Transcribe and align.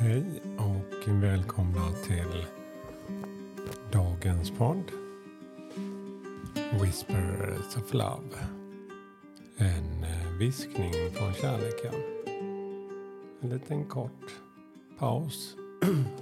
Hej 0.00 0.42
och 0.58 1.08
välkomna 1.08 1.92
till 2.06 2.46
dagens 3.92 4.50
podd 4.50 4.92
Whispers 6.82 7.76
of 7.76 7.94
Love. 7.94 8.38
En 9.56 10.04
eh, 10.04 10.32
viskning 10.38 10.92
från 11.12 11.34
kärleken. 11.34 11.94
En 13.40 13.48
liten 13.48 13.84
kort 13.84 14.40
paus 14.98 15.56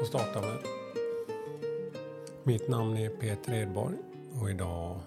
att 0.00 0.06
starta 0.06 0.40
med. 0.40 0.58
Mitt 2.42 2.68
namn 2.68 2.96
är 2.96 3.08
Peter 3.08 3.54
Edborg 3.54 3.96
och 4.40 4.50
idag 4.50 5.00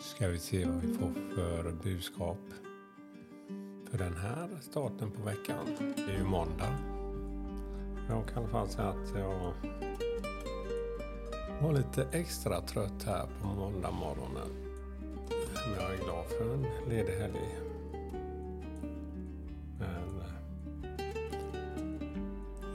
ska 0.00 0.28
vi 0.28 0.38
se 0.38 0.66
vad 0.66 0.80
vi 0.80 0.94
får 0.94 1.12
för 1.34 1.72
budskap 1.82 2.40
för 3.90 3.98
den 3.98 4.16
här 4.16 4.48
starten 4.60 5.10
på 5.10 5.22
veckan. 5.22 5.94
Det 5.96 6.12
är 6.12 6.18
ju 6.18 6.24
måndag 6.24 6.93
jag 8.08 8.26
kan 8.26 8.42
i 8.42 8.46
alla 8.46 8.48
fall 8.48 8.68
säga 8.68 8.88
att 8.88 9.12
jag 9.18 9.52
var 11.62 11.72
lite 11.72 12.06
extra 12.12 12.60
trött 12.60 13.02
här 13.06 13.26
på 13.42 13.46
måndag 13.46 13.90
morgonen. 13.90 14.48
Men 15.54 15.82
jag 15.82 15.94
är 15.94 16.04
glad 16.04 16.24
för 16.26 16.54
en 16.54 16.66
ledig 16.88 17.12
helg. 17.12 17.58
Men 19.78 20.20
eh, 20.20 20.34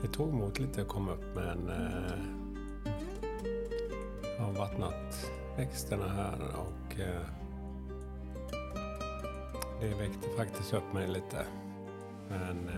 det 0.02 0.08
tog 0.08 0.28
emot 0.28 0.58
lite 0.58 0.82
att 0.82 0.88
komma 0.88 1.12
upp 1.12 1.34
men 1.34 1.68
eh, 1.68 2.18
jag 4.38 4.44
har 4.44 4.52
vattnat 4.52 5.30
växterna 5.56 6.08
här 6.08 6.38
och 6.56 7.00
eh, 7.00 7.26
det 9.80 9.94
väckte 9.94 10.28
faktiskt 10.36 10.74
upp 10.74 10.92
mig 10.92 11.08
lite. 11.08 11.46
Men 12.28 12.70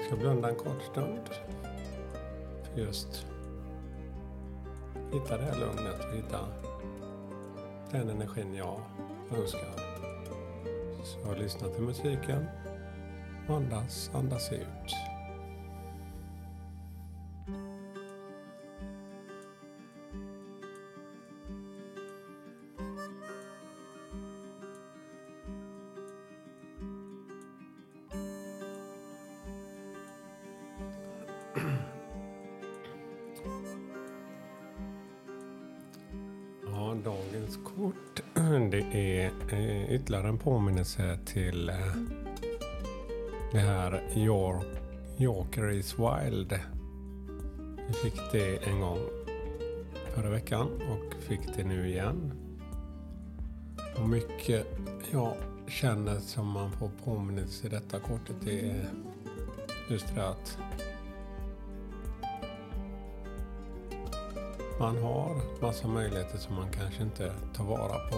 eh, 0.00 0.06
ska 0.06 0.16
blunda 0.16 0.48
en 0.48 0.54
kort 0.54 0.82
stund. 0.92 1.20
För 2.62 2.80
just 2.80 3.26
hitta 5.12 5.36
det 5.36 5.44
här 5.44 5.60
lugnet 5.60 6.04
och 6.04 6.16
hitta 6.16 6.38
den 7.90 8.10
energin 8.10 8.54
jag 8.54 8.80
önskar. 9.38 9.74
Så 11.04 11.34
lyssna 11.34 11.68
till 11.68 11.82
musiken 11.82 12.46
andas, 13.48 14.10
andas 14.14 14.52
ut. 14.52 15.09
Ja, 36.90 36.96
dagens 37.04 37.58
kort 37.64 38.22
det 38.70 38.84
är 38.92 39.30
eh, 39.52 39.94
ytterligare 39.94 40.28
en 40.28 40.38
påminnelse 40.38 41.18
till 41.24 41.68
eh, 41.68 41.76
det 43.52 43.58
här 43.58 44.02
York, 44.14 44.66
Yorker 45.18 45.70
is 45.70 45.94
Wild. 45.98 46.58
Vi 47.88 47.92
fick 47.94 48.20
det 48.32 48.56
en 48.56 48.80
gång 48.80 48.98
förra 50.14 50.30
veckan 50.30 50.68
och 50.90 51.22
fick 51.22 51.56
det 51.56 51.64
nu 51.64 51.88
igen. 51.88 52.32
Och 53.96 54.08
mycket 54.08 54.66
jag 55.12 55.34
känner 55.68 56.20
som 56.20 56.46
man 56.50 56.72
får 56.72 56.90
påminnelse 57.04 57.66
i 57.66 57.70
detta 57.70 57.98
kortet 57.98 58.46
är 58.46 58.90
just 59.88 60.14
det 60.14 60.28
att 60.28 60.58
Man 64.80 65.02
har 65.02 65.36
massa 65.60 65.88
möjligheter 65.88 66.38
som 66.38 66.54
man 66.54 66.70
kanske 66.70 67.02
inte 67.02 67.32
tar 67.54 67.64
vara 67.64 68.08
på. 68.08 68.16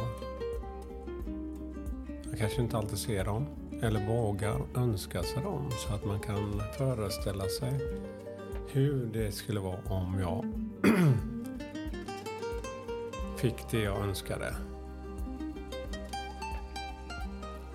Man 2.27 2.37
kanske 2.39 2.61
inte 2.61 2.77
alltid 2.77 2.99
ser 2.99 3.25
dem 3.25 3.47
eller 3.83 4.06
vågar 4.06 4.61
önska 4.77 5.22
sig 5.22 5.43
dem 5.43 5.71
så 5.71 5.95
att 5.95 6.05
man 6.05 6.21
kan 6.21 6.62
föreställa 6.78 7.45
sig 7.45 7.81
hur 8.69 9.06
det 9.06 9.33
skulle 9.33 9.61
vara 9.61 9.78
om 9.84 10.21
jag 10.21 10.45
fick 13.37 13.71
det 13.71 13.83
jag 13.83 13.99
önskade. 13.99 14.55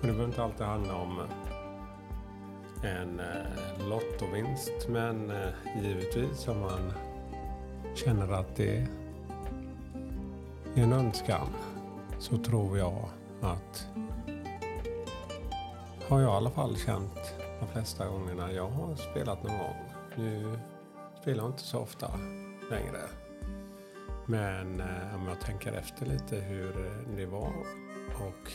det 0.00 0.06
behöver 0.06 0.24
inte 0.24 0.42
alltid 0.42 0.66
handla 0.66 0.94
om 0.94 1.20
eh, 2.82 2.96
en 2.96 3.20
eh, 3.20 3.88
lottovinst 3.88 4.88
men 4.88 5.30
eh, 5.30 5.48
givetvis 5.82 6.48
om 6.48 6.60
man 6.60 6.92
känner 8.04 8.32
att 8.32 8.56
det 8.56 8.76
är 10.74 10.82
en 10.82 10.92
önskan 10.92 11.48
så 12.18 12.38
tror 12.38 12.78
jag 12.78 13.08
att 13.40 13.88
har 16.08 16.20
jag 16.20 16.32
i 16.32 16.36
alla 16.36 16.50
fall 16.50 16.76
känt 16.76 17.34
de 17.60 17.68
flesta 17.68 18.08
gångerna 18.08 18.52
jag 18.52 18.68
har 18.68 18.96
spelat 18.96 19.42
någon 19.42 19.58
gång. 19.58 19.76
Nu 20.16 20.58
spelar 21.20 21.42
jag 21.42 21.50
inte 21.50 21.62
så 21.62 21.78
ofta 21.78 22.10
längre. 22.70 23.00
Men 24.26 24.80
eh, 24.80 25.14
om 25.14 25.26
jag 25.28 25.40
tänker 25.40 25.72
efter 25.72 26.06
lite 26.06 26.36
hur 26.36 26.90
det 27.16 27.26
var 27.26 27.52
och 28.14 28.52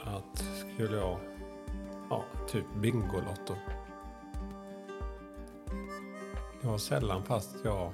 att 0.00 0.44
skulle 0.74 0.96
jag, 0.96 1.18
ja, 2.10 2.24
typ 2.48 2.64
Bingolotto 2.80 3.54
det 6.68 6.72
var 6.72 6.78
sällan 6.78 7.22
fast 7.22 7.56
jag 7.64 7.92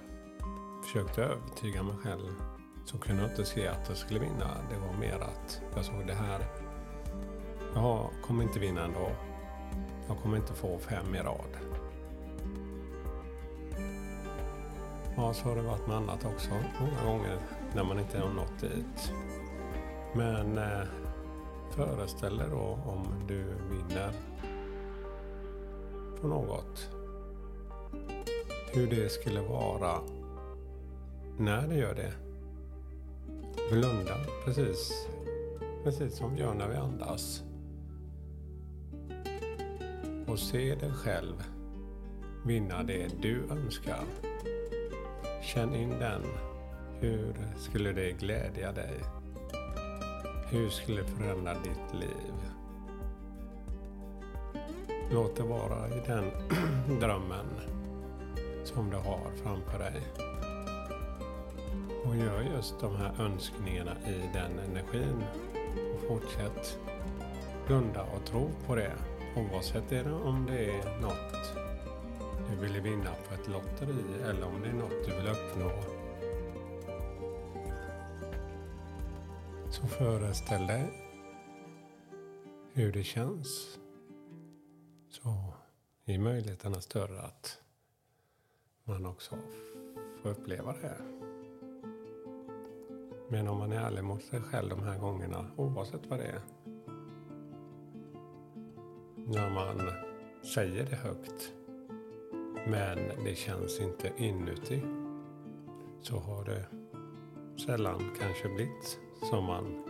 försökte 0.82 1.22
övertyga 1.22 1.82
mig 1.82 1.96
själv 1.96 2.32
så 2.84 2.98
kunde 2.98 3.22
jag 3.22 3.30
inte 3.30 3.44
se 3.44 3.68
att 3.68 3.88
jag 3.88 3.96
skulle 3.96 4.20
vinna. 4.20 4.50
Det 4.70 4.78
var 4.78 4.98
mer 5.00 5.14
att 5.14 5.62
jag 5.76 5.84
såg 5.84 6.06
det 6.06 6.14
här. 6.14 6.46
Jag 7.74 8.10
kommer 8.22 8.42
inte 8.42 8.58
vinna 8.58 8.84
ändå. 8.84 9.10
Jag 10.08 10.18
kommer 10.18 10.36
inte 10.36 10.52
få 10.52 10.78
fem 10.78 11.14
i 11.14 11.18
rad. 11.18 11.56
Ja, 15.16 15.34
så 15.34 15.48
har 15.48 15.56
det 15.56 15.62
varit 15.62 15.86
med 15.86 15.96
annat 15.96 16.24
också. 16.24 16.50
Många 16.80 17.12
gånger 17.12 17.38
när 17.74 17.84
man 17.84 17.98
inte 17.98 18.18
har 18.18 18.28
nått 18.28 18.60
dit. 18.60 19.12
Men 20.14 20.58
eh, 20.58 20.86
föreställ 21.70 22.36
dig 22.36 22.48
då 22.50 22.78
om 22.86 23.26
du 23.28 23.44
vinner 23.70 24.12
på 26.20 26.26
något 26.26 27.03
hur 28.74 28.86
det 28.86 29.12
skulle 29.12 29.40
vara 29.40 30.00
när 31.38 31.68
det 31.68 31.74
gör 31.74 31.94
det. 31.94 32.12
Blunda 33.70 34.16
precis, 34.44 35.08
precis 35.84 36.16
som 36.16 36.34
vi 36.34 36.40
gör 36.40 36.54
när 36.54 36.68
vi 36.68 36.76
andas. 36.76 37.42
Och 40.26 40.38
se 40.38 40.74
dig 40.74 40.92
själv 40.92 41.44
vinna 42.44 42.82
det 42.82 43.22
du 43.22 43.42
önskar. 43.50 44.04
Känn 45.42 45.74
in 45.74 45.90
den. 45.90 46.22
Hur 47.00 47.34
skulle 47.58 47.92
det 47.92 48.12
glädja 48.12 48.72
dig? 48.72 49.00
Hur 50.50 50.69
skulle 50.69 51.02
det 51.02 51.08
förändra 51.08 51.54
ditt 51.54 52.00
liv? 52.00 52.34
Låt 55.12 55.37
det 55.37 55.43
vara 55.43 55.88
i 55.88 56.00
den 56.06 56.25
drömmen 57.00 57.46
som 58.64 58.90
du 58.90 58.96
har 58.96 59.31
framför 59.43 59.78
dig. 59.78 60.02
Och 62.05 62.16
gör 62.16 62.43
just 62.56 62.81
de 62.81 62.96
här 62.96 63.20
önskningarna 63.20 63.96
i 64.06 64.31
den 64.32 64.58
energin. 64.58 65.25
Och 65.94 66.08
fortsätt 66.08 66.78
blunda 67.66 68.02
och 68.02 68.25
tro 68.25 68.50
på 68.66 68.75
det. 68.75 68.93
Oavsett 69.37 69.88
det 69.88 70.12
om 70.12 70.46
det 70.46 70.70
är 70.70 71.00
något 71.00 71.64
du 72.50 72.56
vill 72.56 72.81
vinna 72.81 73.11
på 73.28 73.34
ett 73.34 73.49
lotteri 73.49 74.05
eller 74.22 74.46
om 74.46 74.62
det 74.62 74.69
är 74.69 74.72
något 74.72 75.06
du 75.06 75.16
vill 75.16 75.28
uppnå. 75.28 75.70
Så 79.70 79.87
föreställ 79.87 80.66
dig 80.66 81.05
hur 82.72 82.93
det 82.93 83.05
känns. 83.05 83.78
Så 85.11 85.55
är 86.05 86.19
möjligheterna 86.19 86.81
större 86.81 87.20
att 87.20 87.63
man 88.84 89.06
också 89.06 89.36
får 90.22 90.31
uppleva 90.31 90.72
det. 90.72 90.96
Men 93.28 93.48
om 93.48 93.58
man 93.58 93.72
är 93.72 93.81
ärlig 93.81 94.04
mot 94.04 94.22
sig 94.22 94.40
själv 94.40 94.69
de 94.69 94.82
här 94.82 94.98
gångerna, 94.98 95.46
oavsett 95.56 96.06
vad 96.06 96.19
det 96.19 96.25
är, 96.25 96.40
när 99.16 99.50
man 99.50 99.90
säger 100.54 100.86
det 100.90 100.96
högt 100.96 101.52
men 102.66 103.25
det 103.25 103.34
känns 103.34 103.81
inte 103.81 104.12
inuti 104.16 104.82
så 106.00 106.19
har 106.19 106.44
det 106.44 106.66
sällan 107.66 108.10
kanske 108.20 108.48
blivit 108.48 108.98
som 109.30 109.44
man 109.44 109.84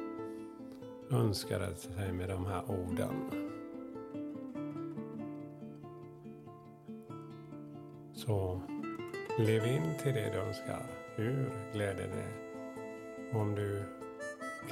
önskade 1.11 1.77
sig 1.77 2.13
med 2.13 2.29
de 2.29 2.47
här 2.47 2.63
orden. 2.71 3.31
Så 8.15 8.63
lev 9.39 9.67
in 9.67 9.95
till 10.03 10.15
det 10.15 10.31
du 10.33 10.39
önskar. 10.39 10.83
Hur 11.17 11.51
gläder 11.73 12.09
det? 12.09 12.29
Om 13.39 13.55
du 13.55 13.83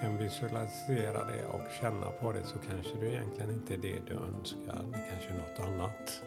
kan 0.01 0.17
visualisera 0.17 1.25
det 1.25 1.47
och 1.47 1.61
känna 1.81 2.11
på 2.11 2.33
det 2.33 2.45
så 2.45 2.59
kanske 2.59 3.01
du 3.01 3.07
egentligen 3.07 3.51
inte 3.51 3.75
är 3.75 3.79
det 3.79 3.99
du 4.07 4.15
önskar. 4.15 4.85
Det 4.93 5.05
kanske 5.11 5.29
är 5.29 5.39
något 5.39 5.69
annat. 5.69 6.23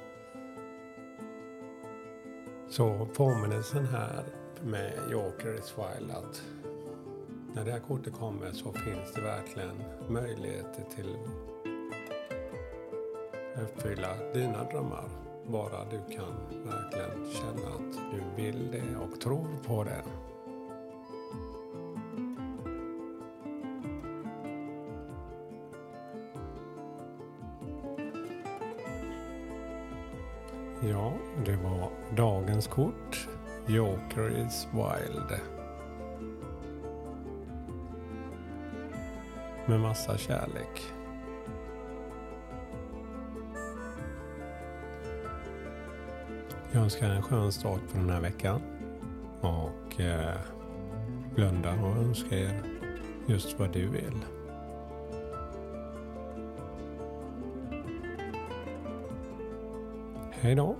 Så 2.70 3.08
påminnelsen 3.16 3.86
här 3.86 4.24
med 4.64 4.94
Joker 5.12 5.54
is 5.60 5.74
Wild 5.78 6.12
att 6.12 6.44
när 7.54 7.66
det 7.66 7.72
här 7.72 7.80
kortet 7.80 8.14
kommer 8.14 8.52
så 8.52 8.74
finns 8.74 9.14
det 9.16 9.22
verkligen 9.22 9.84
möjligheter 10.10 10.84
till 10.96 11.18
att 13.56 13.62
uppfylla 13.62 14.10
dina 14.34 14.64
drömmar. 14.64 15.25
Bara 15.47 15.86
du 15.86 16.15
kan 16.15 16.36
verkligen 16.65 17.31
känna 17.31 17.68
att 17.68 17.94
du 18.12 18.44
vill 18.44 18.71
det 18.71 18.97
och 18.97 19.21
tror 19.21 19.47
på 19.68 19.83
det. 19.83 20.03
Ja, 30.89 31.13
det 31.45 31.56
var 31.56 31.89
dagens 32.15 32.68
kort. 32.68 33.27
Joker 33.68 34.45
is 34.45 34.68
wild. 34.74 35.39
Med 39.65 39.80
massa 39.80 40.18
kärlek. 40.18 40.94
Jag 46.75 46.83
önskar 46.83 47.10
en 47.10 47.22
skön 47.22 47.51
start 47.51 47.81
på 47.92 47.98
den 47.98 48.10
här 48.10 48.22
veckan. 48.22 48.62
Och 49.42 50.01
eh, 50.01 50.36
blunda 51.36 51.74
och 51.74 51.98
önska 51.98 52.39
er 52.39 52.63
just 53.25 53.60
vad 53.60 53.74
du 53.74 53.88
vill. 53.88 54.25
Hej 60.31 60.56
då! 60.56 60.75